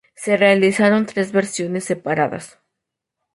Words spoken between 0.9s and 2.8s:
tres versiones separadas.